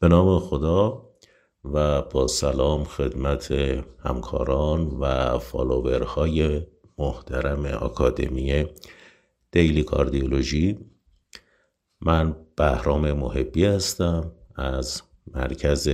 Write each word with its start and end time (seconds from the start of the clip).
به 0.00 0.08
نام 0.08 0.38
خدا 0.38 1.08
و 1.64 2.02
با 2.02 2.26
سلام 2.26 2.84
خدمت 2.84 3.52
همکاران 3.98 4.86
و 5.00 5.38
فالوورهای 5.38 6.62
محترم 6.98 7.64
آکادمی 7.66 8.66
دیلی 9.50 9.82
کاردیولوژی. 9.82 10.78
من 12.00 12.36
بهرام 12.56 13.12
محبی 13.12 13.64
هستم 13.64 14.32
از 14.56 15.02
مرکز 15.34 15.88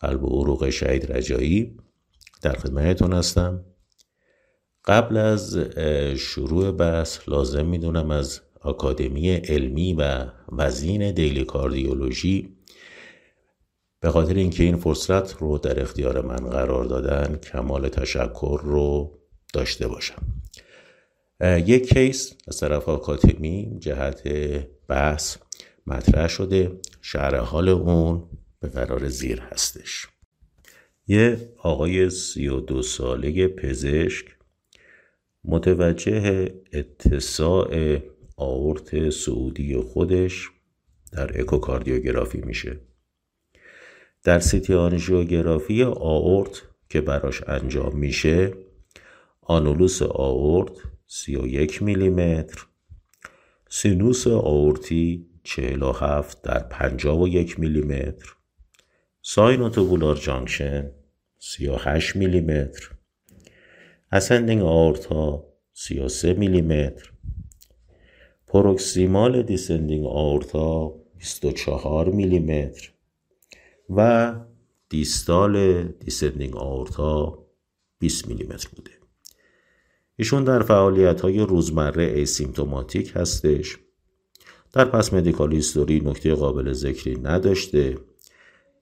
قلب 0.00 0.24
و 0.24 0.42
عروق 0.42 0.70
شهید 0.70 1.12
رجایی. 1.12 1.76
در 2.42 2.52
خدمتتون 2.52 3.12
هستم. 3.12 3.64
قبل 4.84 5.16
از 5.16 5.58
شروع 6.16 6.70
بحث 6.70 7.28
لازم 7.28 7.66
می‌دونم 7.66 8.10
از 8.10 8.40
آکادمی 8.60 9.30
علمی 9.30 9.94
و 9.94 10.26
وزین 10.52 11.12
دیلی 11.12 11.44
کاردیولوژی 11.44 12.59
به 14.00 14.10
خاطر 14.10 14.34
اینکه 14.34 14.62
این 14.62 14.76
فرصت 14.76 15.36
رو 15.36 15.58
در 15.58 15.82
اختیار 15.82 16.20
من 16.26 16.36
قرار 16.36 16.84
دادن 16.84 17.36
کمال 17.36 17.88
تشکر 17.88 18.60
رو 18.64 19.18
داشته 19.52 19.88
باشم. 19.88 20.22
یک 21.66 21.88
کیس 21.88 22.34
از 22.48 22.60
طرف 22.60 22.88
آکادمی 22.88 23.76
جهت 23.80 24.22
بحث 24.88 25.36
مطرح 25.86 26.28
شده. 26.28 26.80
شهر 27.02 27.36
حال 27.36 27.68
اون 27.68 28.28
به 28.60 28.68
قرار 28.68 29.08
زیر 29.08 29.40
هستش. 29.40 30.06
یه 31.06 31.52
آقای 31.58 32.10
سی 32.10 32.48
و 32.48 32.60
دو 32.60 32.82
ساله 32.82 33.48
پزشک 33.48 34.26
متوجه 35.44 36.48
اتساع 36.72 37.98
آئورت 38.36 39.10
صعودی 39.10 39.76
خودش 39.76 40.50
در 41.12 41.40
اکوکاردیوگرافی 41.40 42.38
میشه. 42.38 42.80
در 44.24 44.38
سی‌تی 44.38 44.74
آنژیوگرافی 44.74 45.82
آئورت 45.82 46.62
که 46.88 47.00
براش 47.00 47.42
انجام 47.46 47.96
میشه. 47.96 48.52
annulus 49.42 50.02
آئورت 50.02 50.72
31 51.06 51.82
میلیمتر. 51.82 52.66
سینوس 53.68 54.26
آئورتی 54.26 55.26
47 55.44 56.42
در 56.42 56.58
51 56.58 57.60
میلیمتر. 57.60 58.34
sinotubular 59.22 60.16
junction 60.16 60.90
38 61.38 62.16
میلیمتر. 62.16 62.90
ascending 64.12 64.62
aorta 64.62 65.44
33 65.72 66.34
میلیمتر. 66.34 67.12
proximal 68.46 69.42
descending 69.42 70.06
aorta 70.06 70.94
24 71.18 72.08
میلیمتر. 72.08 72.92
و 73.96 74.34
distal 74.88 75.82
descending 75.82 76.56
aorta 76.56 77.38
20 77.98 78.28
میلیمتر 78.28 78.68
بوده. 78.76 78.90
ایشون 80.16 80.44
در 80.44 80.62
فعالیت 80.62 81.20
های 81.20 81.38
روزمره 81.38 82.04
asymptomatic 82.04 83.12
هستش. 83.14 83.78
در 84.72 84.84
past 84.84 85.14
medical 85.14 85.52
history 85.52 86.00
نکته 86.00 86.34
قابل 86.34 86.72
ذکری 86.72 87.20
نداشته. 87.20 87.98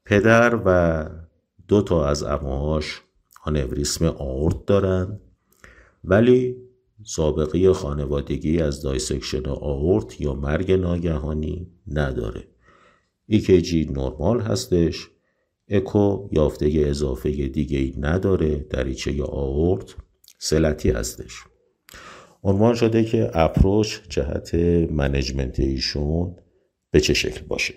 پدر 0.05 0.61
و 0.65 1.09
دو 1.69 1.83
تا 1.83 2.07
از 2.07 2.23
عمه‌هاش 2.23 3.03
آنوریسم 3.45 4.07
آئورت 4.07 4.65
دارن 4.65 5.21
ولی 6.05 6.57
سابقه 7.05 7.73
خانوادگی 7.73 8.61
از 8.61 8.83
dissection 8.83 9.47
آئورت 9.47 10.21
یا 10.21 10.35
مرگ 10.35 10.73
ناگهانی 10.73 11.67
نداره. 11.87 12.49
EKG 13.29 13.85
نرمال 13.85 14.41
هستش. 14.41 15.09
اکو 15.69 16.29
یافته 16.33 16.73
اضافه 16.75 17.31
دیگه 17.31 17.79
ای 17.79 17.95
نداره 17.99 18.57
دریچه 18.57 19.23
آئورت 19.23 19.95
سه 20.39 20.60
لتی 20.60 20.91
هستش. 20.91 21.33
عنوان 22.45 22.75
شده 22.75 23.05
که 23.05 23.31
approach 23.35 23.97
جهت 24.09 24.55
management 24.91 25.61
ایشون 25.61 26.37
به 26.91 27.01
چه 27.01 27.15
شکل 27.15 27.45
باشه. 27.45 27.75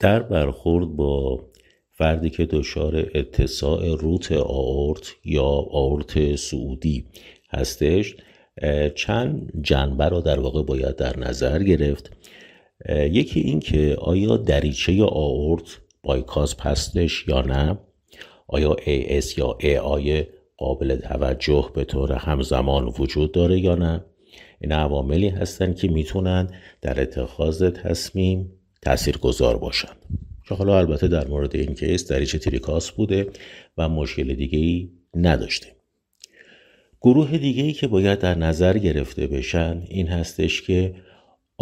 در 0.00 0.22
برخورد 0.22 0.86
با 0.86 1.44
فردی 1.90 2.30
که 2.30 2.46
دچار 2.46 3.10
اتساع 3.14 3.96
روت 3.96 4.32
آورت 4.32 5.14
یا 5.24 5.44
آورت 5.70 6.36
سعودی 6.36 7.06
هستش 7.50 8.16
چند 8.94 9.52
جنبه 9.62 10.04
رو 10.04 10.20
در 10.20 10.40
واقع 10.40 10.62
باید 10.62 10.96
در 10.96 11.18
نظر 11.18 11.62
گرفت. 11.62 12.10
یکی 12.88 13.40
این 13.40 13.60
که 13.60 13.96
آیا 13.98 14.36
دریچه 14.36 15.04
آورت 15.04 15.80
بایکاس 16.02 16.56
پستش 16.56 17.28
یا 17.28 17.42
نه؟ 17.42 17.78
آیا 18.46 18.76
AS 18.76 19.38
یا 19.38 19.58
AI 19.60 20.24
قابل 20.56 20.96
توجه 20.96 21.70
به 21.74 21.84
طور 21.84 22.12
همزمان 22.12 22.94
وجود 22.98 23.32
داره 23.32 23.60
یا 23.60 23.74
نه؟ 23.74 24.04
این 24.60 24.72
عواملی 24.72 25.28
هستند 25.28 25.76
که 25.76 25.88
می‌تونن 25.88 26.50
در 26.80 27.02
اتخاذ 27.02 27.70
تصمیم 27.70 28.52
تأثیر 28.82 29.16
گذار 29.16 29.58
باشن. 29.58 29.92
که 30.48 30.54
حالا 30.54 30.78
البته 30.78 31.08
در 31.08 31.28
مورد 31.28 31.56
این 31.56 31.74
کیس 31.74 32.08
دریچه 32.08 32.38
تریکاس 32.38 32.90
بوده 32.90 33.26
و 33.78 33.88
مشکل 33.88 34.34
دیگه 34.34 34.58
ای 34.58 34.90
نداشته. 35.14 35.66
گروه 37.00 37.38
دیگه 37.38 37.62
ای 37.62 37.72
که 37.72 37.86
باید 37.86 38.18
در 38.18 38.38
نظر 38.38 38.78
گرفته 38.78 39.26
بشن 39.26 39.82
این 39.88 40.08
هستش 40.08 40.62
که 40.62 40.94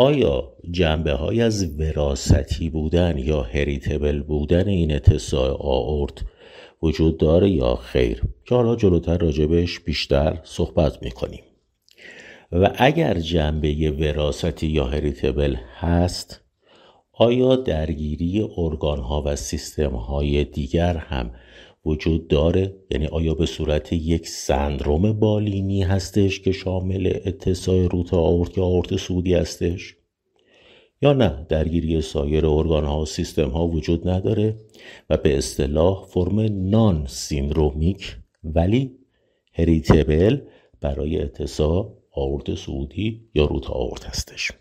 آیا 0.00 0.53
جنبه 0.70 1.12
های 1.12 1.41
از 1.41 1.81
وراستی 1.81 2.70
بودن 2.70 3.19
یا 3.19 3.42
هریتبل 3.42 4.22
بودن 4.22 4.69
این 4.69 4.94
اتساع 4.94 5.56
آورد 5.60 6.25
وجود 6.82 7.19
داره 7.19 7.50
یا 7.50 7.75
خیر؟ 7.75 8.22
که 8.44 8.54
حالا 8.54 8.76
جلوتر 8.76 9.19
راجبش 9.19 9.81
بیشتر 9.81 10.41
صحبت 10.44 11.03
می‌کنیم. 11.03 11.42
و 12.53 12.72
اگر 12.76 13.19
جنبه 13.19 13.91
وراستی 13.91 14.66
یا 14.66 14.84
هریتبل 14.84 15.56
هست 15.78 16.41
آیا 17.12 17.56
درگیری 17.56 18.48
ارگان 18.56 18.98
ها 18.98 19.22
و 19.26 19.36
سیستم 19.36 19.94
های 19.94 20.44
دیگر 20.44 20.97
هم 20.97 21.30
وجود 21.84 22.28
داره؟ 22.28 22.75
یعنی 22.91 23.06
آیا 23.06 23.34
به 23.34 23.47
صورت 23.47 23.93
یک 23.93 24.28
سندروم 24.28 25.12
بالینی 25.12 25.83
هستش 25.83 26.41
که 26.41 26.53
شامل 26.53 27.19
اتساع 27.27 27.87
روت 27.87 28.15
آورت 28.15 28.59
یا 28.59 28.65
آورت 28.65 28.97
سودی 28.97 29.34
هستش؟ 29.34 29.97
یا 31.03 31.12
نه 31.12 31.47
درگیری 31.49 32.00
سایر 32.00 32.47
ارگان 32.47 32.84
ها 32.84 33.00
و 33.00 33.06
سیستم 33.06 33.49
ها 33.49 33.69
وجود 33.69 34.09
نداره 34.09 34.56
و 35.11 35.16
به 35.16 35.39
اصطلاح 35.39 36.05
فرم 36.05 36.41
نان 36.69 37.06
سیندرومیک 37.09 38.16
ولی 38.45 38.99
هریتبل 39.53 40.41
برای 40.81 41.21
اتساع 41.21 41.99
آورت 42.12 42.55
سعودی 42.55 43.31
یا 43.34 43.45
روت 43.45 43.71
آورت 43.71 44.05
هستش؟ 44.05 44.53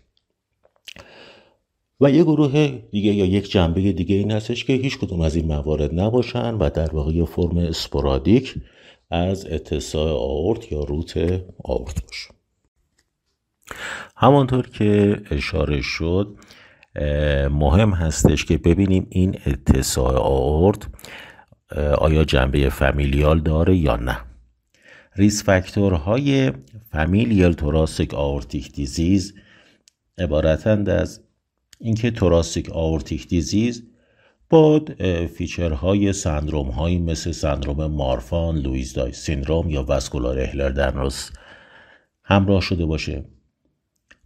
و 2.00 2.10
یه 2.10 2.24
گروه 2.24 2.82
دیگه 2.90 3.12
یا 3.14 3.24
یک 3.24 3.50
جنبه 3.50 3.92
دیگه 3.92 4.16
این 4.16 4.30
هستش 4.30 4.64
که 4.64 4.72
هیچ 4.72 4.98
کدوم 4.98 5.20
از 5.20 5.36
این 5.36 5.46
موارد 5.46 6.00
نباشن 6.00 6.54
و 6.54 6.70
در 6.70 6.94
واقع 6.94 7.12
یه 7.12 7.24
فرم 7.24 7.56
اسپورادیک 7.56 8.54
از 9.10 9.46
اتساع 9.46 10.12
آورت 10.12 10.72
یا 10.72 10.80
روت 10.80 11.16
آورت 11.64 12.06
باشه. 12.06 12.30
همانطور 14.16 14.68
که 14.68 15.20
اشاره 15.30 15.80
شد 15.80 16.36
مهم 17.50 17.90
هستش 17.90 18.44
که 18.44 18.58
ببینیم 18.58 19.06
این 19.10 19.38
اتساع 19.46 20.14
آورت 20.18 20.88
آیا 21.98 22.24
جنبه 22.24 22.68
familial 22.68 23.40
داره 23.40 23.76
یا 23.76 23.96
نه. 23.96 24.18
risk 25.16 25.44
factor 25.44 26.52
های 26.92 27.04
familial 27.04 27.52
thoracic 27.52 28.14
aortic 28.14 28.72
disease 28.72 29.34
عبارتند 30.18 30.88
از 30.88 31.27
اینکه 31.80 32.10
thoracic 32.10 32.70
aortic 32.70 33.28
disease 33.28 33.86
با 34.50 34.84
feature 35.34 35.95
های 35.95 36.12
سندروم 36.12 36.68
هایی 36.68 36.98
مثل 36.98 37.32
سندروم 37.32 37.86
مارفان، 37.86 38.58
Loeys-Dietz 38.58 39.12
syndrome 39.12 39.70
یا 39.70 39.82
vascular 39.82 40.38
Ehlers-Danlos 40.40 41.30
همراه 42.24 42.60
شده 42.60 42.86
باشه. 42.86 43.24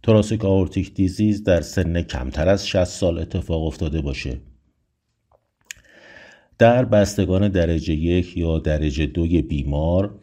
thoracic 0.03 0.45
aortic 0.45 0.93
disease 0.93 1.43
در 1.43 1.61
سن 1.61 2.01
کمتر 2.01 2.49
از 2.49 2.67
60 2.67 2.83
سال 2.83 3.19
اتفاق 3.19 3.63
افتاده 3.63 4.01
باشه. 4.01 4.41
در 6.57 6.85
بستگان 6.85 7.47
درجه 7.47 7.93
یک 7.93 8.37
یا 8.37 8.59
درجه 8.59 9.05
دوی 9.05 9.41
بیمار 9.41 10.19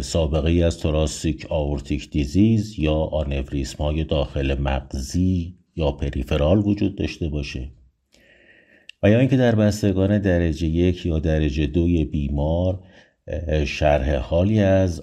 سابقه 0.00 0.64
از 0.64 0.78
توراسیک 0.78 1.46
آورتیک 1.50 2.10
دیزیز 2.10 2.78
یا 2.78 2.94
آنوریسم 2.94 3.84
های 3.84 4.04
داخل 4.04 4.60
مغزی 4.60 5.57
یا 5.78 5.92
پریفرال 5.92 6.58
وجود 6.58 6.96
داشته 6.96 7.28
باشه. 7.28 7.70
و 9.02 9.10
یا 9.10 9.18
اینکه 9.18 9.36
در 9.36 9.54
بستگان 9.54 10.18
درجه 10.18 10.66
یک 10.66 11.06
یا 11.06 11.18
درجه 11.18 11.66
دوی 11.66 12.04
بیمار 12.04 12.80
شرح 13.66 14.16
حالی 14.16 14.60
از 14.60 15.02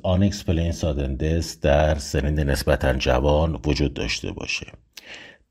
Sudden 0.72 1.22
Death 1.22 1.60
در 1.62 1.95
سنین 1.95 2.39
نسبتا 2.39 2.94
جوان 2.94 3.60
وجود 3.66 3.94
داشته 3.94 4.31
باشه. 4.31 4.68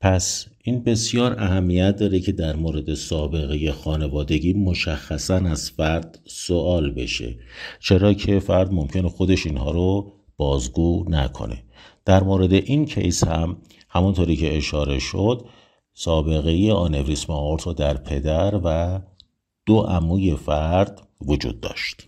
پس 0.01 0.45
این 0.63 0.83
بسیار 0.83 1.35
اهمیت 1.39 1.95
داره 1.95 2.19
که 2.19 2.31
در 2.31 2.55
مورد 2.55 2.93
سابقه 2.93 3.71
خانوادگی 3.71 4.53
مشخصا 4.53 5.35
از 5.35 5.71
فرد 5.71 6.19
سوال 6.25 6.93
بشه. 6.93 7.35
چرا 7.79 8.13
که 8.13 8.39
فرد 8.39 8.71
ممکنه 8.71 9.09
خودش 9.09 9.45
اینها 9.45 9.71
رو 9.71 10.13
بازگو 10.37 11.05
نکنه. 11.09 11.63
در 12.05 12.23
مورد 12.23 12.53
این 12.53 12.85
کیس 12.85 13.23
هم 13.23 13.57
همونطوری 13.89 14.35
که 14.35 14.57
اشاره 14.57 14.99
شد 14.99 15.45
سابقه 15.93 16.71
آنوریسم 16.73 17.33
آورتو 17.33 17.73
در 17.73 17.97
پدر 17.97 18.59
و 18.63 18.99
دو 19.65 19.79
عموی 19.79 20.35
فرد 20.35 21.07
وجود 21.25 21.61
داشت. 21.61 22.07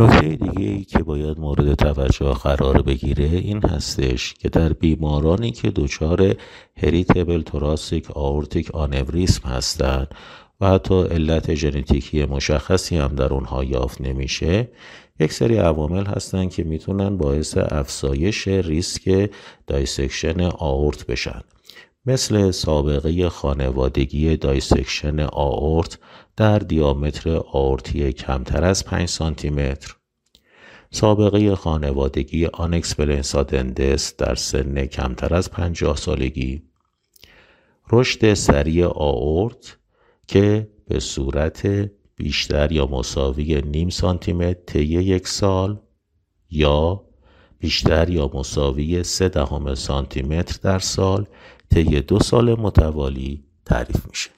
نکته 0.00 0.28
دیگه 0.28 0.68
ای 0.68 0.84
که 0.84 0.98
باید 0.98 1.38
مورد 1.40 1.74
توجه 1.74 2.32
قرار 2.32 2.82
بگیره 2.82 3.24
این 3.24 3.62
هستش 3.62 4.34
که 4.34 4.48
در 4.48 4.72
بیمارانی 4.72 5.50
که 5.50 5.70
دچار 5.70 6.36
heritable 6.76 7.42
thoracic 7.42 8.10
aortic 8.10 8.74
aneurysm 8.74 9.48
هستند 9.48 10.14
و 10.60 10.70
حتی 10.70 11.02
علت 11.02 11.54
ژنتیکی 11.54 12.24
مشخصی 12.24 12.96
هم 12.96 13.14
در 13.14 13.32
اونها 13.32 13.64
یافت 13.64 14.00
نمیشه 14.00 14.68
یک 15.20 15.32
سری 15.32 15.56
عوامل 15.56 16.06
هستند 16.06 16.50
که 16.50 16.64
می‌تونن 16.64 17.16
باعث 17.16 17.56
افزایش 17.56 18.48
ریسک 18.48 19.30
dissection 19.66 20.40
آئورت 20.40 21.06
بشن. 21.06 21.40
مثل 22.06 22.50
سابقه 22.50 23.28
خانوادگی 23.28 24.36
dissection 24.36 25.20
آئورت 25.20 25.98
در 26.36 26.58
diameter 26.58 27.40
آئورتی 27.52 28.12
کمتر 28.12 28.64
از 28.64 28.84
5 28.84 29.08
سانتی 29.08 29.50
متر 29.50 29.96
سابقه 30.90 31.54
خانوادگی 31.54 32.46
unexplained 32.46 33.31
sudden 33.31 33.77
death 33.77 34.16
در 34.16 34.34
سن 34.34 34.86
کمتر 34.86 35.34
از 35.34 35.50
50 35.50 35.96
سالگی. 35.96 36.62
رشد 37.92 38.34
سریع 38.34 38.86
آورت 38.86 39.76
که 40.26 40.68
به 40.88 41.00
صورت 41.00 41.90
بیشتر 42.18 42.72
یا 42.72 42.86
مساوی 42.86 43.62
نیم 43.62 43.88
سانتی 43.88 44.32
متر 44.32 44.60
طی 44.66 44.84
یک 44.84 45.28
سال 45.28 45.78
یا 46.50 47.04
بیشتر 47.58 48.10
یا 48.10 48.30
مساوی 48.34 49.02
سه 49.04 49.28
دهم 49.28 49.74
سانتی 49.74 50.22
متر 50.22 50.58
در 50.62 50.78
سال 50.78 51.26
طی 51.70 52.00
دو 52.00 52.18
سال 52.18 52.54
متوالی 52.60 53.44
تعریف 53.64 54.06
میشه. 54.10 54.30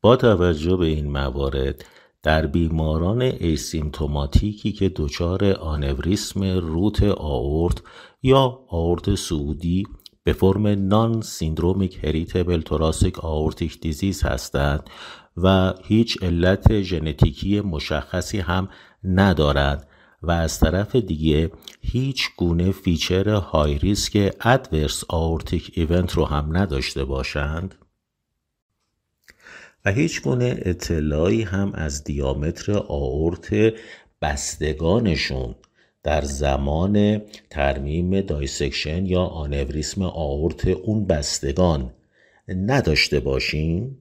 با 0.00 0.16
توجه 0.16 0.76
به 0.76 0.86
این 0.86 1.12
موارد 1.12 1.84
در 2.22 2.46
بیماران 2.46 3.22
ایسیمتوماتیکی 3.22 4.72
که 4.72 4.88
دچار 4.88 5.44
آنوریسم 5.44 6.42
روت 6.44 7.02
آورت 7.02 7.82
یا 8.22 8.60
آئورت 8.68 9.14
صعودی 9.14 9.86
به 10.24 10.32
فرم 10.32 10.66
nonsyndromic 10.66 12.04
heritable 12.04 12.60
thoracic 12.60 13.24
aortic 13.24 13.80
disease 13.80 14.22
هستند 14.22 14.90
و 15.36 15.72
هیچ 15.84 16.22
علت 16.22 16.80
ژنتیکی 16.80 17.60
مشخصی 17.60 18.38
هم 18.38 18.68
ندارند 19.04 19.86
و 20.22 20.30
از 20.30 20.60
طرف 20.60 20.96
دیگه 20.96 21.50
هیچ 21.80 22.28
گونه 22.36 22.72
feature 22.72 23.28
high 23.28 23.78
risk 23.78 24.36
adverse 24.40 25.04
aortic 25.08 25.70
event 25.74 26.12
رو 26.12 26.24
هم 26.24 26.56
نداشته 26.56 27.04
باشند 27.04 27.74
و 29.84 29.92
هیچ 29.92 30.22
گونه 30.22 30.56
اطلاعی 30.62 31.42
هم 31.42 31.72
از 31.74 32.04
diameter 32.04 32.72
آئورت 32.88 33.74
بستگانشون 34.22 35.54
در 36.02 36.22
زمان 36.22 37.22
ترمیم 37.50 38.20
dissection 38.20 39.06
یا 39.06 39.22
آنوریسم 39.22 40.02
آئورت 40.02 40.66
اون 40.66 41.06
بستگان 41.06 41.90
نداشته 42.48 43.20
باشیم؟ 43.20 43.98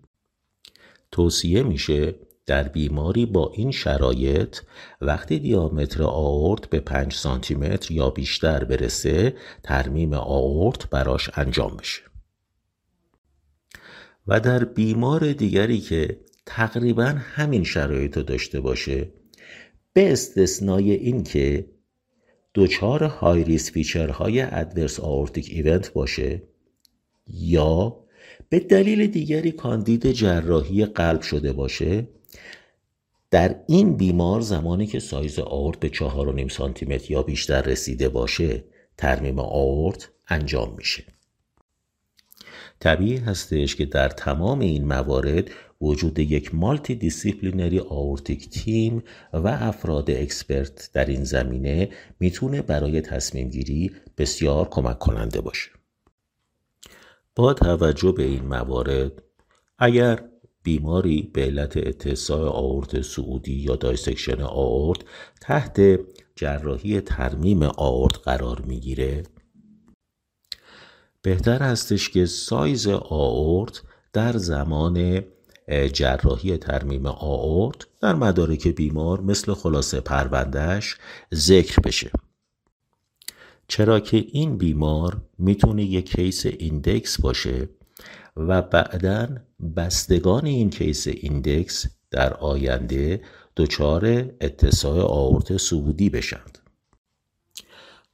توصیه 1.12 1.64
میشه 1.64 2.16
در 2.46 2.68
بیماری 2.68 3.26
با 3.26 3.52
این 3.56 3.72
شرایط 3.72 4.58
وقتی 5.02 5.40
diameter 5.40 6.04
آئورت 6.04 6.70
به 6.70 6.80
5 6.80 7.14
سانتی 7.14 7.56
متر 7.56 7.92
یا 7.92 8.10
بیشتر 8.10 8.64
برسه 8.64 9.36
ترمیم 9.64 10.14
آئورت 10.14 10.90
براش 10.90 11.30
انجام 11.34 11.78
بشه. 11.78 12.02
و 14.28 14.40
در 14.40 14.64
بیمار 14.64 15.34
دیگری 15.34 15.80
که 15.80 16.20
تقریبا 16.46 17.16
همین 17.18 17.64
شرایط 17.64 18.18
رو 18.18 18.24
داشته 18.24 18.62
باشه 18.62 19.14
به 19.94 20.12
استثنای 20.12 20.92
این 20.92 21.24
که 21.24 21.70
دچار 22.54 22.64
high 22.64 22.75
risk 22.75 22.86
feature 22.86 23.04
های 23.04 23.44
adverse 23.44 25.00
aortic 25.00 25.50
event 25.52 25.94
باشه 25.94 26.44
یا 27.28 28.00
به 28.50 28.60
دلیل 28.60 29.08
دیگری 29.08 29.52
کاندید 29.52 30.12
جراحی 30.12 30.86
قلب 30.86 31.22
شده 31.22 31.54
باشه 31.54 32.08
در 33.32 33.56
این 33.68 33.98
بیمار 33.98 34.42
زمانی 34.42 34.88
که 34.88 35.00
سایز 35.00 35.40
آئورت 35.40 35.80
به 35.80 35.90
چهار 35.90 36.28
و 36.28 36.32
نیم 36.32 36.48
سانتی 36.48 36.86
متر 36.86 37.12
یا 37.12 37.24
بیشتر 37.24 37.62
رسیده 37.62 38.10
باشه 38.10 38.64
ترمیم 38.98 39.40
آئورت 39.40 40.10
انجام 40.28 40.76
میشه. 40.78 41.04
طبیعی 42.80 43.18
هستش 43.18 43.76
که 43.76 43.86
در 43.86 44.10
تمام 44.10 44.60
این 44.60 44.86
موارد 44.88 45.50
وجود 45.82 46.20
یک 46.20 46.56
multidisciplinary 46.56 47.80
aortic 47.80 48.50
team 48.50 49.04
و 49.34 49.48
افراد 49.48 50.12
expert 50.12 50.90
در 50.94 51.06
این 51.06 51.24
زمینه 51.24 51.90
می‌تونه 52.20 52.62
برای 52.62 53.02
تصمیم 53.02 53.50
گیری 53.50 53.92
بسیار 54.18 54.70
کمک 54.70 55.00
کننده 55.00 55.42
باشه. 55.42 55.79
با 57.40 57.54
توجه 57.54 58.12
به 58.12 58.24
این 58.24 58.46
موارد 58.46 59.12
اگر 59.78 60.24
بیماری 60.64 61.32
به 61.34 61.42
علت 61.42 61.78
اتساع 61.78 62.50
آورت 62.50 63.02
صعودی 63.02 63.54
یا 63.54 63.76
dissection 63.76 64.42
آورت 64.42 65.00
تحت 65.42 66.00
جراحی 66.36 67.02
ترمیم 67.02 67.64
آورت 67.64 68.18
قرار 68.24 68.62
می‌گیره 68.62 69.24
بهتر 71.22 71.64
هستش 71.64 72.10
که 72.10 72.26
سایز 72.26 72.88
آورت 73.10 73.82
در 74.14 74.38
زمان 74.38 75.24
جراحی 75.94 76.58
ترمیم 76.58 77.06
آورت 77.06 77.88
در 78.02 78.16
مدارک 78.16 78.68
بیمار 78.68 79.22
مثل 79.22 79.54
خلاصه 79.54 80.00
پروندهش 80.00 80.98
ذکر 81.34 81.82
بشه. 81.82 82.12
چرا 83.70 84.00
که 84.00 84.26
این 84.32 84.58
بیمار 84.58 85.22
می‌تونه 85.38 85.84
یک 85.84 86.16
case 86.16 86.46
index 86.46 87.22
باشه 87.22 87.70
و 88.38 88.62
بعدا 88.62 89.28
بستگان 89.76 90.46
این 90.46 90.70
case 90.70 91.08
index 91.08 91.86
در 92.12 92.34
آینده 92.34 93.22
دچار 93.58 94.06
اتساع 94.42 95.02
آورت 95.02 95.58
صعودی 95.58 96.10
بشند. 96.10 96.58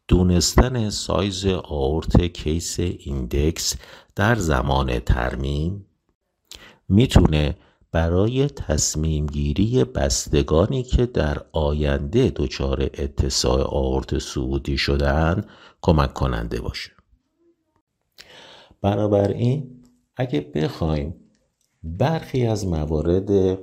دونستن 0.08 0.90
سایز 0.90 1.46
آورت 1.64 2.22
case 2.22 2.80
index 2.80 3.76
در 4.16 4.36
زمان 4.36 5.00
ترمیم 5.00 5.86
می‌تونه 6.90 7.56
برای 7.96 8.48
تصمیم 8.48 9.26
گیری 9.26 9.84
بستگانی 9.84 10.84
که 10.84 11.06
در 11.06 11.38
آینده 11.52 12.30
دچار 12.36 12.82
اتساع 12.82 13.64
آورت 13.70 14.18
صعودی 14.18 14.78
شدن 14.78 15.46
کمک 15.82 16.14
کننده 16.14 16.62
باشه. 16.62 16.92
بنابراین 18.82 19.84
اگه 20.16 20.52
بخوایم 20.56 21.16
برخی 21.84 22.46
از 22.46 22.68
موارد 22.68 23.58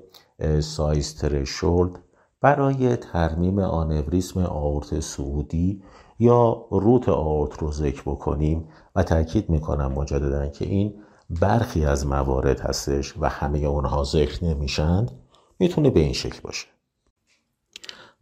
size 0.61 1.15
threshold 1.15 1.99
برای 2.41 2.97
ترمیم 2.97 3.59
آنوریسم 3.59 4.41
آورت 4.41 5.01
سعودی 5.01 5.83
یا 6.19 6.67
روت 6.71 7.09
آورت 7.09 7.59
رو 7.59 7.73
ذکر 7.73 8.03
بکنیم 8.03 8.69
و 8.95 9.03
تاکید 9.03 9.51
می‌کنم 9.51 9.93
مجددا 9.93 10.47
که 10.47 10.65
این 10.65 11.03
برخی 11.41 11.85
از 11.85 12.07
موارد 12.07 12.61
هستش 12.61 13.15
و 13.21 13.29
همه 13.29 13.59
اونها 13.59 14.05
ذکر 14.05 14.45
نمیشند 14.45 15.11
می‌تونه 15.59 15.91
به 15.91 16.01
این 16.01 16.13
شکل 16.13 16.41
باشه. 16.41 16.67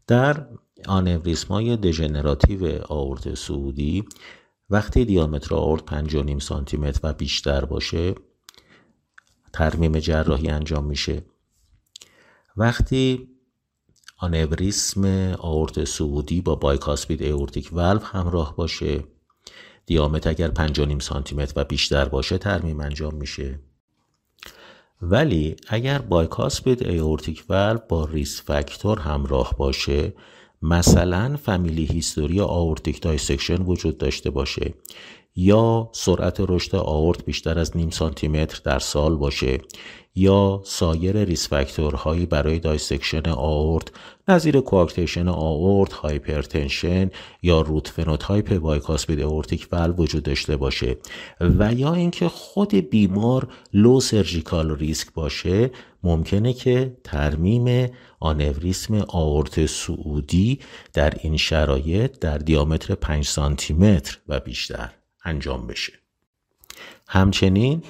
در 0.07 0.47
آنوریسم 0.87 1.49
های 1.49 1.77
دژنراتیو 1.77 2.85
آورت 2.89 3.35
سعودی 3.35 4.05
وقتی 4.71 5.05
دیامتر 5.05 5.55
آورت 5.55 6.09
5.5 6.09 6.43
سانتی 6.43 6.77
متر 6.77 7.01
و 7.03 7.13
بیشتر 7.13 7.65
باشه 7.65 8.15
ترمیم 9.53 9.99
جراحی 9.99 10.49
انجام 10.49 10.85
میشه. 10.85 11.23
وقتی 12.57 13.29
آنوریسم 14.19 15.35
آورت 15.39 15.85
صعودی 15.85 16.41
با 16.41 16.55
bicuspid 16.55 17.23
aortic 17.23 17.71
valve 17.73 18.05
همراه 18.05 18.57
باشه 18.57 19.05
diameter 19.91 20.31
اگر 20.31 20.51
5.5 20.51 21.03
سانتی 21.03 21.35
متر 21.35 21.53
و 21.57 21.65
بیشتر 21.65 22.05
باشه 22.05 22.39
ترمیم 22.39 22.81
انجام 22.81 23.15
میشه. 23.15 23.61
ولی 25.03 25.57
اگر 25.69 25.99
bicuspid 25.99 26.87
aortic 26.87 27.45
valve 27.49 27.81
با 27.89 28.05
risk 28.05 28.43
factor 28.43 28.99
همراه 28.99 29.55
باشه 29.59 30.13
مثلا 30.63 31.37
family 31.37 31.85
history 31.85 32.41
aortic 32.41 33.03
dissection 33.03 33.63
وجود 33.63 33.99
داشته 33.99 34.31
باشه 34.31 34.75
یا 35.37 35.91
سرعت 35.93 36.37
رشد 36.49 36.77
آورت 36.77 37.25
بیشتر 37.25 37.59
از 37.59 37.77
نیم 37.77 37.91
سانتی 37.91 38.29
متر 38.29 38.61
در 38.65 38.79
سال 38.79 39.17
باشه. 39.17 39.61
یا 40.15 40.63
سایر 40.65 41.25
risk 41.25 41.49
factor 41.49 42.01
هایی 42.01 42.27
برای 42.27 42.59
dissection 42.59 43.29
آورت 43.29 43.89
نظیر 44.29 44.61
coarctation 44.61 45.29
آورت، 45.29 45.93
hypertension 45.93 47.11
یا 47.43 47.61
root 47.61 47.89
phenotype 47.89 48.59
bicuspid 48.59 49.21
aortic 49.21 49.69
valve 49.73 49.95
وجود 49.99 50.23
داشته 50.23 50.57
باشه 50.57 50.97
و 51.41 51.75
یا 51.75 51.95
اینکه 51.95 52.29
خود 52.29 52.75
بیمار 52.75 53.49
low 53.73 54.01
surgical 54.01 54.77
risk 54.77 55.13
باشه 55.13 55.71
ممکنه 56.03 56.53
که 56.53 56.97
ترمیم 57.05 57.91
آنوریسم 58.21 59.05
آورت 59.09 59.67
صعودی 59.67 60.59
در 60.93 61.15
این 61.23 61.37
شرایط 61.37 62.19
در 62.19 62.39
دیامتر 62.39 62.95
5 62.95 63.25
سانتی 63.25 63.75
متر 63.75 64.19
و 64.29 64.41
بیشتر 64.41 64.91
انجام 65.25 65.67
بشه. 65.67 65.93
همچنین 67.09 67.83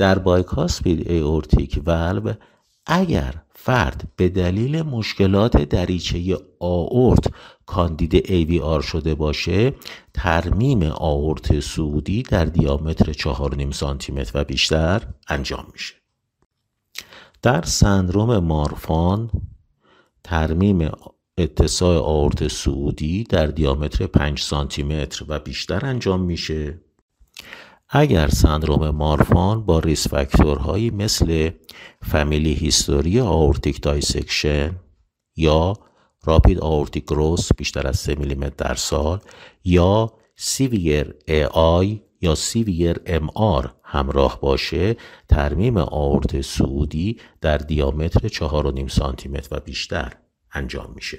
در 0.00 0.18
بایکاسپید 0.18 1.12
اورتیک 1.12 1.80
ولو 1.86 2.32
اگر 2.86 3.34
فرد 3.54 4.08
به 4.16 4.28
دلیل 4.28 4.82
مشکلات 4.82 5.56
دریچه 5.56 6.38
آورت 6.60 7.24
کاندید 7.66 8.32
ای 8.32 8.60
آر 8.60 8.80
شده 8.80 9.14
باشه 9.14 9.74
ترمیم 10.14 10.82
آورت 10.82 11.60
سعودی 11.60 12.22
در 12.22 12.44
دیامتر 12.44 13.12
4.5 13.12 13.72
سانتی 13.72 14.12
متر 14.12 14.40
و 14.40 14.44
بیشتر 14.44 15.02
انجام 15.28 15.66
میشه. 15.72 15.94
در 17.42 17.62
سندروم 17.62 18.38
مارفان 18.38 19.30
ترمیم 20.24 20.90
اتساع 21.38 21.98
آورت 21.98 22.48
صعودی 22.48 23.24
در 23.24 23.46
diameter 23.46 24.06
5 24.06 24.40
سانتی 24.40 24.82
متر 24.82 25.24
و 25.28 25.38
بیشتر 25.38 25.86
انجام 25.86 26.20
میشه. 26.20 26.80
اگر 27.92 28.28
سندروم 28.28 28.90
مارفان 28.90 29.64
با 29.64 29.78
risk 29.78 30.08
factor 30.08 30.63
هایی 30.63 30.90
مثل 30.90 31.50
family 32.02 32.52
history 32.52 33.20
aortic 33.20 33.82
dissection 33.82 34.76
یا 35.36 35.74
rapid 36.24 36.60
aortic 36.60 37.04
growth 37.04 37.52
بیشتر 37.56 37.86
از 37.86 37.98
3 37.98 38.14
میلیمتر 38.14 38.54
در 38.56 38.74
سال 38.74 39.20
یا 39.64 40.12
severe 40.36 41.14
AI 41.28 42.02
یا 42.20 42.34
severe 42.34 43.00
MR 43.06 43.74
همراه 43.82 44.40
باشه 44.40 44.96
ترمیم 45.28 45.76
آورت 45.76 46.40
صعودی 46.40 47.20
در 47.40 47.58
diameter 47.58 48.28
4.5 48.28 48.88
سانتی 48.88 49.28
متر 49.28 49.56
و 49.56 49.60
بیشتر 49.60 50.12
انجام 50.52 50.92
میشه. 50.94 51.18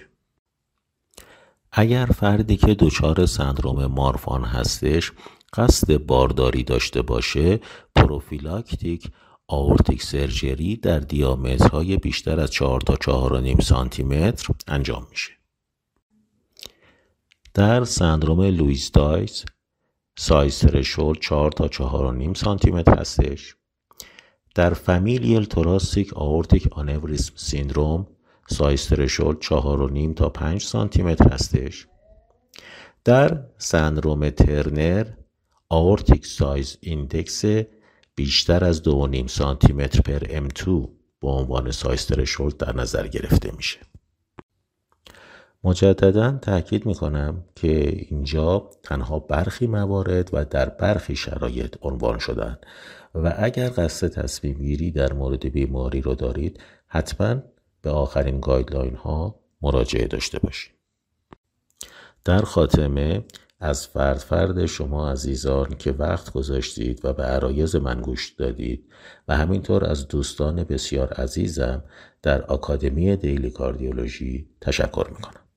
اگر 1.72 2.06
فردی 2.06 2.58
که 2.58 2.76
دچار 2.80 3.26
سندروم 3.26 3.86
مارفان 3.86 4.44
هستش 4.44 5.12
قصد 5.54 5.98
بارداری 5.98 6.64
داشته 6.64 7.02
باشه 7.02 7.60
prophylactic 7.96 9.12
aortic 9.48 10.04
surgery 10.04 10.76
در 10.76 11.00
diameter 11.00 11.78
های 11.78 11.98
بیشتر 11.98 12.40
از 12.40 12.52
4 12.52 12.82
تا 12.82 12.96
4.5 13.56 13.62
سانتی 13.62 14.04
متر 14.04 14.54
انجام 14.68 15.08
میشه. 15.10 15.32
در 17.54 17.84
سندروم 17.84 18.42
Loeys-Dietz 18.42 19.46
size 20.18 20.60
threshold 20.60 21.16
4 21.16 21.52
تا 21.52 21.68
4.5 21.68 22.38
سانتی 22.38 22.72
متر 22.72 23.00
هستش. 23.00 23.56
در 24.56 24.74
familial 24.74 25.46
thoracic 25.46 26.14
aortic 26.14 26.68
aneurysm 26.72 27.34
syndrome 27.36 28.08
size 28.48 28.88
threshold 28.88 29.36
4.5 29.36 30.16
تا 30.16 30.30
5 30.30 30.62
سانتی 30.62 31.04
متر 31.04 31.34
هستش. 31.34 31.88
در 33.04 33.44
سندروم 33.58 34.30
ترنر 34.30 35.06
aortic 35.74 36.26
size 36.26 36.78
index 36.82 37.44
بیشتر 38.16 38.66
از 38.66 38.82
2.5 38.84 39.28
سانتی 39.28 39.74
متر 39.74 40.02
per 40.02 40.20
M2 40.20 40.66
به 41.22 41.28
عنوان 41.28 41.72
size 41.72 42.06
threshold 42.06 42.58
در 42.58 42.76
نظر 42.76 43.08
گرفته 43.08 43.52
میشه. 43.58 43.80
مجددا 45.64 46.40
تاکید 46.42 46.86
می‌کنم 46.86 47.44
که 47.56 48.06
اینجا 48.10 48.70
تنها 48.84 49.20
برخی 49.20 49.68
موارد 49.68 50.30
و 50.34 50.46
در 50.46 50.70
برخی 50.70 51.16
شرایط 51.16 51.78
عنوان 51.82 52.20
شدن 52.20 52.58
و 53.16 53.34
اگر 53.38 53.70
قصد 53.78 54.08
تصمیم 54.08 54.54
گیری 54.54 54.92
در 54.92 55.14
مورد 55.14 55.46
بیماری 55.46 56.02
رو 56.02 56.16
دارید 56.16 56.60
حتما 56.88 57.36
به 57.82 57.90
آخرین 57.90 58.40
گایدلاین 58.40 58.96
ها 58.96 59.40
مراجعه 59.62 60.08
داشته 60.08 60.40
باشید. 60.40 60.74
در 62.26 62.42
خاتمه 62.42 63.24
از 63.64 63.88
فرد 63.88 64.18
فرد 64.18 64.66
شما 64.66 65.12
عزیزان 65.12 65.70
که 65.80 65.92
وقت 65.92 66.34
گذاشتید 66.34 67.06
و 67.06 67.14
به 67.14 67.24
عرایز 67.24 67.76
من 67.76 68.02
گوش 68.02 68.30
دادید 68.30 68.86
و 69.28 69.38
همینطور 69.38 69.86
از 69.86 70.08
دوستان 70.08 70.64
بسیار 70.64 71.14
عزیزم 71.14 71.84
در 72.22 72.42
آکادمی 72.42 73.16
دیلی 73.16 73.52
کاردیولوژی 73.52 74.50
تشکر 74.62 75.08
می‌کنم. 75.10 75.51